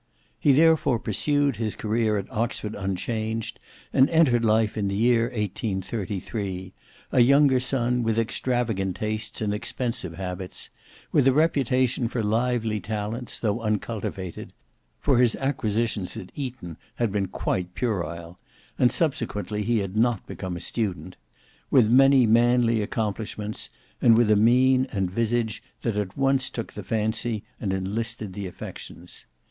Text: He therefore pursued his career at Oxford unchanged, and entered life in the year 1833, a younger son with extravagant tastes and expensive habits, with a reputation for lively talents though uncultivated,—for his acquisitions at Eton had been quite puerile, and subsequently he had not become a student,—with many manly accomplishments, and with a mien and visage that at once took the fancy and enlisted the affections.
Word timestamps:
He 0.39 0.51
therefore 0.51 0.97
pursued 0.97 1.57
his 1.57 1.75
career 1.75 2.17
at 2.17 2.25
Oxford 2.31 2.73
unchanged, 2.73 3.59
and 3.93 4.09
entered 4.09 4.43
life 4.43 4.75
in 4.75 4.87
the 4.87 4.95
year 4.95 5.25
1833, 5.25 6.73
a 7.11 7.19
younger 7.19 7.59
son 7.59 8.01
with 8.01 8.17
extravagant 8.17 8.95
tastes 8.95 9.41
and 9.41 9.53
expensive 9.53 10.15
habits, 10.15 10.71
with 11.11 11.27
a 11.27 11.33
reputation 11.33 12.07
for 12.07 12.23
lively 12.23 12.79
talents 12.79 13.37
though 13.37 13.61
uncultivated,—for 13.61 15.19
his 15.19 15.35
acquisitions 15.35 16.17
at 16.17 16.31
Eton 16.33 16.77
had 16.95 17.11
been 17.11 17.27
quite 17.27 17.75
puerile, 17.75 18.39
and 18.79 18.91
subsequently 18.91 19.61
he 19.61 19.77
had 19.81 19.95
not 19.95 20.25
become 20.25 20.57
a 20.57 20.61
student,—with 20.61 21.91
many 21.91 22.25
manly 22.25 22.81
accomplishments, 22.81 23.69
and 24.01 24.17
with 24.17 24.31
a 24.31 24.35
mien 24.35 24.87
and 24.91 25.11
visage 25.11 25.61
that 25.81 25.95
at 25.95 26.17
once 26.17 26.49
took 26.49 26.73
the 26.73 26.81
fancy 26.81 27.43
and 27.59 27.71
enlisted 27.71 28.33
the 28.33 28.47
affections. 28.47 29.27